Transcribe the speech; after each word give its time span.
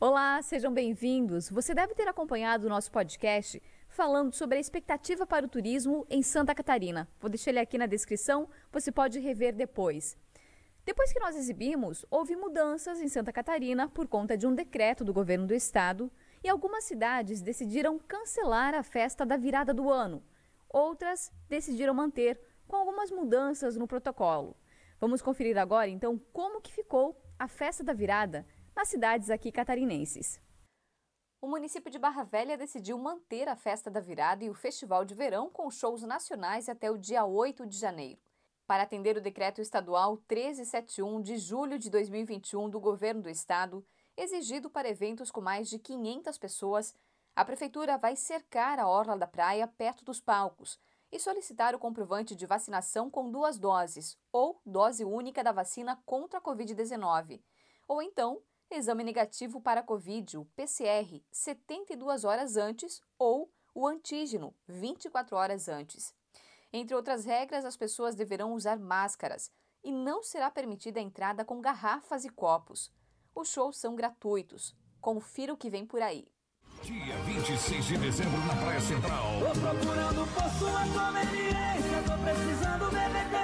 Olá, 0.00 0.40
sejam 0.42 0.72
bem-vindos. 0.72 1.50
Você 1.50 1.74
deve 1.74 1.92
ter 1.92 2.06
acompanhado 2.06 2.66
o 2.66 2.70
nosso 2.70 2.88
podcast 2.88 3.60
falando 3.88 4.32
sobre 4.32 4.56
a 4.56 4.60
expectativa 4.60 5.26
para 5.26 5.44
o 5.44 5.48
turismo 5.48 6.06
em 6.08 6.22
Santa 6.22 6.54
Catarina. 6.54 7.08
Vou 7.20 7.28
deixar 7.28 7.50
ele 7.50 7.58
aqui 7.58 7.76
na 7.76 7.86
descrição, 7.86 8.48
você 8.70 8.92
pode 8.92 9.18
rever 9.18 9.56
depois. 9.56 10.16
Depois 10.84 11.12
que 11.12 11.18
nós 11.18 11.34
exibimos, 11.34 12.06
houve 12.12 12.36
mudanças 12.36 13.00
em 13.00 13.08
Santa 13.08 13.32
Catarina 13.32 13.88
por 13.88 14.06
conta 14.06 14.36
de 14.36 14.46
um 14.46 14.54
decreto 14.54 15.04
do 15.04 15.12
governo 15.12 15.48
do 15.48 15.54
estado 15.54 16.08
e 16.44 16.48
algumas 16.48 16.84
cidades 16.84 17.42
decidiram 17.42 17.98
cancelar 17.98 18.76
a 18.76 18.84
festa 18.84 19.26
da 19.26 19.36
virada 19.36 19.74
do 19.74 19.90
ano. 19.90 20.22
Outras 20.68 21.32
decidiram 21.48 21.92
manter, 21.92 22.40
com 22.68 22.76
algumas 22.76 23.10
mudanças 23.10 23.76
no 23.76 23.88
protocolo. 23.88 24.56
Vamos 25.00 25.20
conferir 25.20 25.58
agora 25.58 25.88
então 25.88 26.20
como 26.32 26.60
que 26.60 26.72
ficou 26.72 27.20
a 27.36 27.48
festa 27.48 27.82
da 27.82 27.92
virada 27.92 28.46
nas 28.78 28.90
cidades 28.90 29.28
aqui 29.28 29.50
catarinenses. 29.50 30.40
O 31.42 31.48
município 31.48 31.90
de 31.90 31.98
Barra 31.98 32.22
Velha 32.22 32.56
decidiu 32.56 32.96
manter 32.96 33.48
a 33.48 33.56
festa 33.56 33.90
da 33.90 33.98
virada 33.98 34.44
e 34.44 34.50
o 34.50 34.54
festival 34.54 35.04
de 35.04 35.16
verão 35.16 35.50
com 35.50 35.68
shows 35.68 36.02
nacionais 36.02 36.68
até 36.68 36.88
o 36.88 36.96
dia 36.96 37.24
8 37.24 37.66
de 37.66 37.76
janeiro. 37.76 38.20
Para 38.68 38.84
atender 38.84 39.16
o 39.16 39.20
decreto 39.20 39.60
estadual 39.60 40.12
1371 40.30 41.20
de 41.20 41.38
julho 41.38 41.76
de 41.76 41.90
2021 41.90 42.70
do 42.70 42.78
governo 42.78 43.20
do 43.20 43.28
estado, 43.28 43.84
exigido 44.16 44.70
para 44.70 44.88
eventos 44.88 45.28
com 45.28 45.40
mais 45.40 45.68
de 45.68 45.80
500 45.80 46.38
pessoas, 46.38 46.94
a 47.34 47.44
prefeitura 47.44 47.98
vai 47.98 48.14
cercar 48.14 48.78
a 48.78 48.86
orla 48.86 49.18
da 49.18 49.26
praia 49.26 49.66
perto 49.66 50.04
dos 50.04 50.20
palcos 50.20 50.78
e 51.10 51.18
solicitar 51.18 51.74
o 51.74 51.80
comprovante 51.80 52.36
de 52.36 52.46
vacinação 52.46 53.10
com 53.10 53.28
duas 53.28 53.58
doses 53.58 54.16
ou 54.30 54.62
dose 54.64 55.04
única 55.04 55.42
da 55.42 55.50
vacina 55.50 56.00
contra 56.06 56.38
a 56.38 56.42
Covid-19, 56.42 57.42
ou 57.88 58.00
então 58.00 58.40
exame 58.70 59.04
negativo 59.04 59.60
para 59.60 59.82
Covid, 59.82 60.38
o 60.38 60.44
PCR, 60.56 61.22
72 61.30 62.24
horas 62.24 62.56
antes 62.56 63.00
ou 63.18 63.50
o 63.74 63.86
antígeno, 63.86 64.54
24 64.66 65.36
horas 65.36 65.68
antes. 65.68 66.14
Entre 66.72 66.94
outras 66.94 67.24
regras, 67.24 67.64
as 67.64 67.76
pessoas 67.76 68.14
deverão 68.14 68.52
usar 68.52 68.78
máscaras 68.78 69.50
e 69.82 69.90
não 69.90 70.22
será 70.22 70.50
permitida 70.50 71.00
a 71.00 71.02
entrada 71.02 71.44
com 71.44 71.60
garrafas 71.60 72.24
e 72.24 72.28
copos. 72.28 72.92
Os 73.34 73.48
shows 73.48 73.78
são 73.78 73.94
gratuitos. 73.94 74.76
Confira 75.00 75.52
o 75.52 75.56
que 75.56 75.70
vem 75.70 75.86
por 75.86 76.02
aí. 76.02 76.26
Dia 76.82 77.16
26 77.24 77.84
de 77.84 77.98
dezembro 77.98 78.38
na 78.40 78.54
Praia 78.56 78.80
Central. 78.80 79.24
Tô 79.40 79.60
procurando 79.60 80.26
por 80.34 80.50
sua 80.58 80.80
conveniência, 80.80 82.02
tô 82.06 82.22
precisando 82.22 82.90
beber 82.90 83.37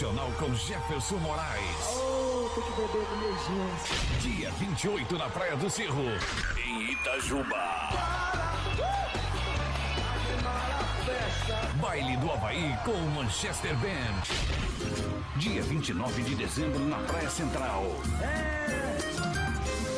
nacional 0.00 0.32
com 0.38 0.54
Jefferson 0.54 1.16
Moraes. 1.16 1.76
Oh, 1.94 2.48
tem 2.54 2.64
que 2.64 2.70
beber 2.70 3.06
de 3.06 3.12
emergência. 3.12 3.96
Dia 4.22 4.50
28 4.52 5.18
na 5.18 5.28
Praia 5.28 5.56
do 5.56 5.68
Cerro, 5.68 6.04
em 6.56 6.92
Itajuba. 6.92 7.54
Baile 11.82 12.16
do 12.16 12.32
Havaí 12.32 12.74
com 12.82 12.96
Manchester 13.14 13.76
Band. 13.76 14.22
Dia 15.36 15.62
29 15.62 16.22
de 16.22 16.34
dezembro 16.34 16.80
na 16.86 16.96
Praia 17.00 17.28
Central. 17.28 17.84
É, 18.22 18.96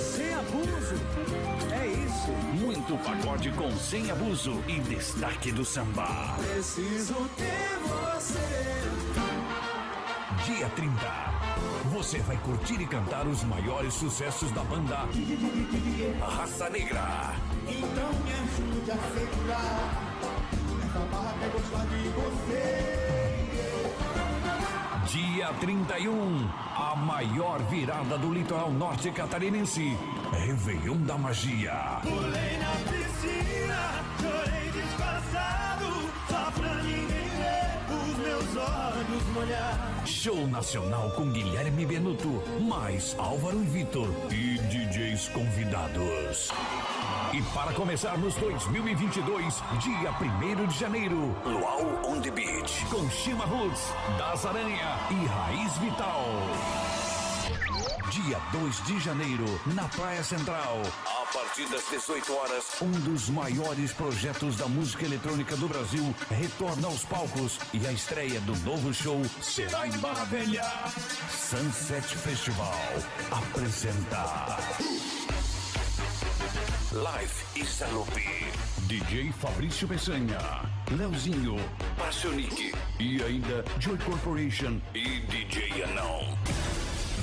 sem 0.01 0.35
abuso, 0.35 1.01
é 1.81 1.87
isso. 1.87 2.33
Muito 2.61 2.99
pagode 3.05 3.53
com 3.53 3.71
sem 3.77 4.11
abuso 4.11 4.65
e 4.67 4.81
destaque 4.81 5.53
do 5.53 5.65
samba. 5.65 6.37
Preciso 6.41 7.15
ter 7.37 7.79
você. 7.87 9.42
Dia 10.45 10.69
30. 10.71 10.93
Você 11.93 12.19
vai 12.19 12.37
curtir 12.39 12.81
e 12.81 12.87
cantar 12.87 13.27
os 13.29 13.45
maiores 13.45 13.95
sucessos 13.95 14.51
da 14.51 14.63
banda 14.65 15.07
Raça 16.21 16.69
Negra. 16.69 17.35
Então 17.69 18.11
me 18.25 18.33
ajude 18.33 18.91
a 18.91 18.97
segurar. 18.97 20.13
Essa 20.85 20.99
barra 21.13 21.35
quer 21.39 21.51
gostar 21.51 21.87
de 21.87 22.09
você. 22.09 23.13
Dia 25.13 25.53
31, 25.61 26.49
a 26.77 26.97
maior 26.97 27.63
virada 27.65 28.19
do 28.19 28.33
litoral 28.33 28.73
norte 28.73 29.13
catarinense. 29.13 29.97
Réveillon 30.33 30.97
da 31.05 31.17
Magia. 31.19 32.01
Pulei 32.03 32.59
na 32.59 32.73
piscina, 32.91 34.03
Show 40.05 40.47
nacional 40.49 41.11
com 41.11 41.31
Guilherme 41.31 41.87
Benuto, 41.87 42.43
mais 42.61 43.15
Álvaro 43.19 43.63
e 43.63 43.67
Vitor 43.67 44.09
e 44.31 44.59
DJs 44.59 45.29
convidados. 45.29 46.51
E 47.33 47.41
para 47.55 47.73
começarmos 47.73 48.35
2022, 48.35 49.63
dia 49.79 50.11
1 50.11 50.67
de 50.67 50.79
janeiro, 50.79 51.37
Luau 51.45 52.03
on 52.05 52.21
the 52.21 52.31
Beach, 52.31 52.85
com 52.87 53.09
Shima 53.11 53.45
Roots, 53.45 53.93
Das 54.19 54.45
Aranha 54.45 54.99
e 55.11 55.27
Raiz 55.27 55.79
Vital. 55.79 57.02
Dia 58.13 58.39
2 58.53 58.85
de 58.85 59.01
janeiro, 59.01 59.47
na 59.75 59.89
Praia 59.89 60.23
Central. 60.23 60.83
A 61.07 61.33
partir 61.33 61.67
das 61.69 61.83
18 61.89 62.35
horas, 62.35 62.65
um 62.83 62.91
dos 62.91 63.31
maiores 63.31 63.91
projetos 63.93 64.55
da 64.57 64.67
música 64.67 65.07
eletrônica 65.07 65.57
do 65.57 65.67
Brasil 65.67 66.15
retorna 66.31 66.89
aos 66.89 67.07
palcos 67.07 67.59
e 67.73 67.87
a 67.87 67.91
estreia 67.91 68.39
do 68.43 68.55
novo 68.67 68.93
show 68.93 69.23
será 69.41 69.87
em 69.87 69.93
Barra 69.93 70.27
Velha. 70.27 70.63
Sunset 71.31 72.05
Festival 72.19 72.79
apresenta 73.31 74.59
Live 76.93 77.33
e 77.57 77.65
Salope. 77.65 78.47
DJ 78.81 79.33
Fabrício 79.33 79.89
Peçanha, 79.89 80.39
Leozinho, 80.91 81.57
Passionic 81.97 82.75
e 83.01 83.23
ainda 83.23 83.65
Joy 83.79 83.97
Corporation 83.97 84.79
e 84.93 85.21
DJ 85.21 85.85
Anão. 85.85 86.37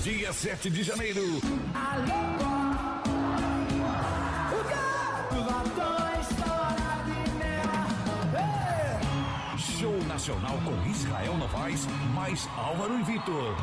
Dia 0.03 0.31
7 0.31 0.69
de 0.69 0.81
janeiro, 0.81 1.21
show 9.57 10.03
nacional 10.07 10.57
com 10.63 10.89
Israel 10.89 11.37
Novaes, 11.37 11.85
mais 12.13 12.47
Álvaro 12.55 12.97
e 12.97 13.03
Vitor. 13.03 13.55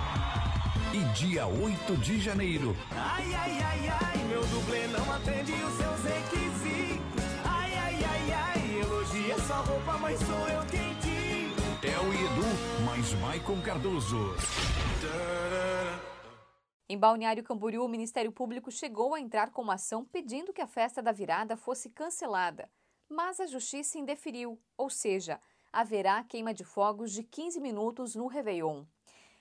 E 0.93 0.99
dia 1.15 1.47
8 1.47 1.97
de 1.97 2.21
janeiro, 2.21 2.77
Ai, 2.95 3.35
ai, 3.35 3.59
ai, 3.63 3.89
ai, 3.89 4.25
meu 4.29 4.45
dublê 4.47 4.87
não 4.89 5.13
atende 5.15 5.53
os 5.53 5.75
seus 5.75 6.05
requisitos. 6.05 7.25
Ai, 7.45 7.73
ai, 7.79 8.05
ai, 8.05 8.33
ai, 8.33 8.81
elogia 8.83 9.39
sua 9.47 9.57
roupa, 9.57 9.99
mas 10.03 10.19
sou 10.21 10.49
eu 10.49 10.63
quem 10.67 10.95
diz. 11.01 11.81
Theo 11.81 12.13
e 12.13 12.25
Edu, 12.27 12.85
mais 12.85 13.13
Maicon 13.21 13.61
Cardoso. 13.63 14.35
Em 16.89 16.97
Balneário 16.97 17.43
Camboriú, 17.43 17.85
o 17.85 17.89
Ministério 17.89 18.31
Público 18.31 18.71
chegou 18.71 19.13
a 19.13 19.21
entrar 19.21 19.51
com 19.51 19.61
uma 19.61 19.75
ação 19.75 20.05
pedindo 20.05 20.53
que 20.53 20.61
a 20.61 20.69
festa 20.69 21.03
da 21.03 21.11
virada 21.11 21.57
fosse 21.57 21.91
cancelada, 21.91 22.71
mas 23.09 23.41
a 23.41 23.47
Justiça 23.47 23.99
indeferiu, 23.99 24.57
ou 24.79 24.89
seja, 24.89 25.41
haverá 25.73 26.23
queima 26.23 26.55
de 26.55 26.63
fogos 26.63 27.11
de 27.11 27.25
15 27.25 27.59
minutos 27.59 28.15
no 28.15 28.29
Réveillon. 28.29 28.85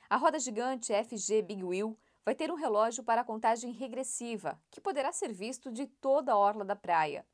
A 0.10 0.18
roda 0.18 0.40
gigante 0.40 0.92
FG 0.92 1.44
Big 1.44 1.64
Wheel 1.64 1.96
vai 2.26 2.34
ter 2.34 2.52
um 2.52 2.56
relógio 2.56 3.04
para 3.04 3.24
contagem 3.24 3.72
regressiva, 3.72 4.60
que 4.72 4.82
poderá 4.82 5.12
ser 5.12 5.32
visto 5.32 5.72
de 5.72 5.86
toda 5.86 6.32
a 6.32 6.38
orla 6.38 6.66
da 6.66 6.76
praia. 6.76 7.28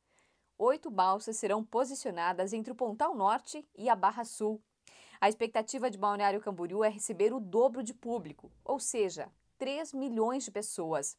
Oito 0.58 0.92
balsas 0.92 1.38
serão 1.38 1.64
posicionadas 1.64 2.52
entre 2.52 2.74
o 2.74 2.76
Pontal 2.76 3.16
Norte 3.16 3.66
e 3.78 3.88
a 3.88 3.96
Barra 3.96 4.26
Sul. 4.26 4.62
A 5.22 5.30
expectativa 5.30 5.90
de 5.90 5.98
Balneário 5.98 6.42
Camboriú 6.42 6.84
é 6.84 6.90
receber 6.90 7.34
o 7.34 7.40
dobro 7.40 7.82
de 7.82 7.94
público, 7.94 8.52
ou 8.66 8.78
seja, 8.78 9.32
3 9.62 9.94
milhões 9.94 10.44
de 10.44 10.50
pessoas. 10.50 11.16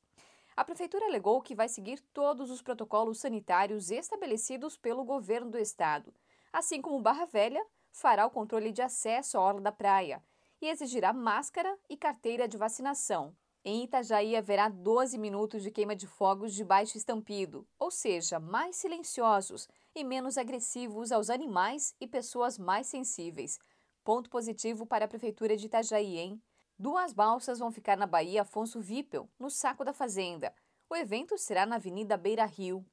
A 0.57 0.65
prefeitura 0.65 1.07
alegou 1.07 1.41
que 1.41 1.55
vai 1.55 1.69
seguir 1.69 2.01
todos 2.13 2.51
os 2.51 2.61
protocolos 2.61 3.21
sanitários 3.21 3.89
estabelecidos 3.89 4.77
pelo 4.77 5.05
governo 5.05 5.49
do 5.49 5.59
estado, 5.59 6.13
assim 6.53 6.83
como 6.83 7.01
Barra 7.01 7.25
Velha 7.25 7.65
fará 7.93 8.27
o 8.27 8.31
controle 8.31 8.73
de 8.73 8.83
acesso 8.83 9.39
à 9.39 9.41
orla 9.41 9.61
da 9.61 9.71
praia 9.71 10.21
e 10.61 10.67
exigirá 10.67 11.13
máscara 11.13 11.79
e 11.89 11.97
carteira 11.97 12.49
de 12.49 12.57
vacinação. 12.57 13.33
Em 13.65 13.85
Itajaí 13.85 14.35
haverá 14.35 14.69
12 14.69 15.17
minutos 15.19 15.63
de 15.63 15.71
queima 15.71 15.95
de 15.95 16.09
fogos 16.09 16.53
de 16.53 16.65
baixo 16.65 16.99
estampido, 16.99 17.65
ou 17.79 17.93
seja, 17.93 18.41
mais 18.41 18.75
silenciosos 18.75 19.69
e 19.95 20.03
menos 20.03 20.37
agressivos 20.37 21.13
aos 21.13 21.31
animais 21.31 21.95
e 22.01 22.09
pessoas 22.09 22.59
mais 22.59 22.89
sensíveis. 22.89 23.61
Ponto 24.03 24.29
positivo 24.29 24.85
para 24.85 25.05
a 25.05 25.09
prefeitura 25.09 25.57
de 25.57 25.67
Itajaí, 25.67 26.19
hein? 26.19 26.43
Duas 26.83 27.13
balsas 27.13 27.61
vão 27.61 27.71
ficar 27.71 27.97
na 27.97 28.09
Bahia 28.09 28.43
Afonso 28.43 28.81
Vipel, 28.81 29.31
no 29.39 29.49
Saco 29.49 29.85
da 29.85 29.93
Fazenda. 29.93 30.53
O 30.91 30.97
evento 30.97 31.39
será 31.39 31.65
na 31.65 31.77
Avenida 31.77 32.17
Beira 32.17 32.45
Rio. 32.45 32.85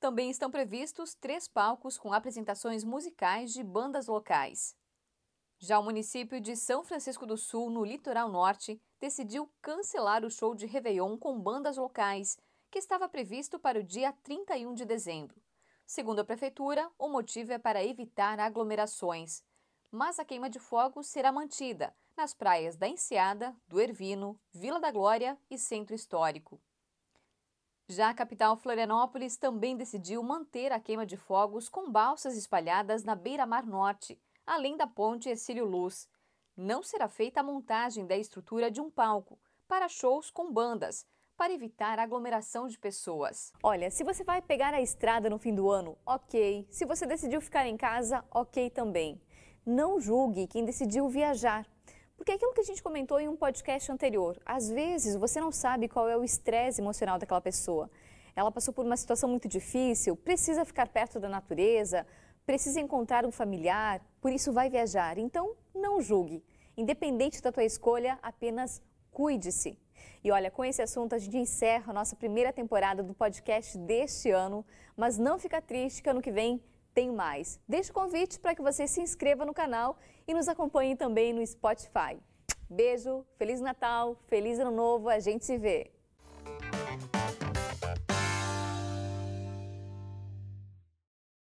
Também 0.00 0.28
estão 0.28 0.50
previstos 0.50 1.14
três 1.14 1.46
palcos 1.46 1.96
com 1.96 2.12
apresentações 2.12 2.82
musicais 2.82 3.52
de 3.52 3.62
bandas 3.62 4.08
locais. 4.08 4.74
Já 5.56 5.78
o 5.78 5.84
município 5.84 6.40
de 6.40 6.56
São 6.56 6.82
Francisco 6.82 7.24
do 7.24 7.36
Sul, 7.36 7.70
no 7.70 7.84
litoral 7.84 8.28
norte, 8.28 8.82
decidiu 8.98 9.48
cancelar 9.62 10.24
o 10.24 10.30
show 10.32 10.52
de 10.52 10.66
Réveillon 10.66 11.16
com 11.16 11.38
bandas 11.38 11.76
locais, 11.76 12.36
que 12.68 12.80
estava 12.80 13.08
previsto 13.08 13.56
para 13.56 13.78
o 13.78 13.84
dia 13.84 14.12
31 14.24 14.74
de 14.74 14.84
dezembro. 14.84 15.40
Segundo 15.86 16.18
a 16.18 16.24
Prefeitura, 16.24 16.90
o 16.98 17.08
motivo 17.08 17.52
é 17.52 17.58
para 17.58 17.84
evitar 17.84 18.40
aglomerações. 18.40 19.44
Mas 19.90 20.18
a 20.18 20.24
queima 20.24 20.50
de 20.50 20.58
fogos 20.58 21.06
será 21.06 21.32
mantida 21.32 21.94
nas 22.14 22.34
praias 22.34 22.76
da 22.76 22.86
Enseada, 22.86 23.56
do 23.66 23.80
Ervino, 23.80 24.38
Vila 24.52 24.78
da 24.78 24.90
Glória 24.90 25.38
e 25.50 25.56
Centro 25.56 25.94
Histórico. 25.94 26.60
Já 27.88 28.10
a 28.10 28.14
capital 28.14 28.54
Florianópolis 28.54 29.38
também 29.38 29.76
decidiu 29.76 30.22
manter 30.22 30.72
a 30.72 30.80
queima 30.80 31.06
de 31.06 31.16
fogos 31.16 31.70
com 31.70 31.90
balsas 31.90 32.36
espalhadas 32.36 33.02
na 33.02 33.14
beira-mar 33.14 33.64
norte, 33.64 34.20
além 34.44 34.76
da 34.76 34.86
ponte 34.86 35.30
Ercílio 35.30 35.64
Luz. 35.64 36.06
Não 36.54 36.82
será 36.82 37.08
feita 37.08 37.40
a 37.40 37.42
montagem 37.42 38.06
da 38.06 38.16
estrutura 38.16 38.70
de 38.70 38.80
um 38.80 38.90
palco 38.90 39.38
para 39.66 39.88
shows 39.88 40.30
com 40.30 40.52
bandas, 40.52 41.06
para 41.34 41.52
evitar 41.52 41.98
aglomeração 41.98 42.66
de 42.66 42.78
pessoas. 42.78 43.52
Olha, 43.62 43.90
se 43.90 44.04
você 44.04 44.22
vai 44.22 44.42
pegar 44.42 44.74
a 44.74 44.82
estrada 44.82 45.30
no 45.30 45.38
fim 45.38 45.54
do 45.54 45.70
ano, 45.70 45.96
ok. 46.04 46.66
Se 46.68 46.84
você 46.84 47.06
decidiu 47.06 47.40
ficar 47.40 47.64
em 47.66 47.76
casa, 47.76 48.22
ok 48.30 48.68
também. 48.68 49.18
Não 49.70 50.00
julgue 50.00 50.46
quem 50.46 50.64
decidiu 50.64 51.10
viajar. 51.10 51.66
Porque 52.16 52.32
é 52.32 52.36
aquilo 52.36 52.54
que 52.54 52.62
a 52.62 52.64
gente 52.64 52.82
comentou 52.82 53.20
em 53.20 53.28
um 53.28 53.36
podcast 53.36 53.92
anterior, 53.92 54.40
às 54.46 54.70
vezes 54.70 55.14
você 55.14 55.42
não 55.42 55.52
sabe 55.52 55.88
qual 55.88 56.08
é 56.08 56.16
o 56.16 56.24
estresse 56.24 56.80
emocional 56.80 57.18
daquela 57.18 57.42
pessoa. 57.42 57.90
Ela 58.34 58.50
passou 58.50 58.72
por 58.72 58.86
uma 58.86 58.96
situação 58.96 59.28
muito 59.28 59.46
difícil, 59.46 60.16
precisa 60.16 60.64
ficar 60.64 60.88
perto 60.88 61.20
da 61.20 61.28
natureza, 61.28 62.06
precisa 62.46 62.80
encontrar 62.80 63.26
um 63.26 63.30
familiar, 63.30 64.00
por 64.22 64.32
isso 64.32 64.54
vai 64.54 64.70
viajar. 64.70 65.18
Então, 65.18 65.54
não 65.74 66.00
julgue. 66.00 66.42
Independente 66.74 67.42
da 67.42 67.52
tua 67.52 67.64
escolha, 67.64 68.18
apenas 68.22 68.80
cuide-se. 69.12 69.78
E 70.24 70.30
olha, 70.30 70.50
com 70.50 70.64
esse 70.64 70.80
assunto 70.80 71.14
a 71.14 71.18
gente 71.18 71.36
encerra 71.36 71.90
a 71.90 71.94
nossa 71.94 72.16
primeira 72.16 72.54
temporada 72.54 73.02
do 73.02 73.12
podcast 73.12 73.76
deste 73.76 74.30
ano, 74.30 74.64
mas 74.96 75.18
não 75.18 75.38
fica 75.38 75.60
triste 75.60 76.02
que 76.02 76.08
ano 76.08 76.22
que 76.22 76.32
vem 76.32 76.58
tem 76.98 77.12
mais. 77.12 77.60
Deixe 77.68 77.92
o 77.92 77.94
convite 77.94 78.40
para 78.40 78.56
que 78.56 78.60
você 78.60 78.88
se 78.88 79.00
inscreva 79.00 79.44
no 79.44 79.54
canal 79.54 79.96
e 80.26 80.34
nos 80.34 80.48
acompanhe 80.48 80.96
também 80.96 81.32
no 81.32 81.46
Spotify. 81.46 82.18
Beijo, 82.68 83.24
Feliz 83.36 83.60
Natal, 83.60 84.16
Feliz 84.26 84.58
Ano 84.58 84.72
Novo, 84.72 85.08
a 85.08 85.20
gente 85.20 85.44
se 85.44 85.56
vê! 85.56 85.92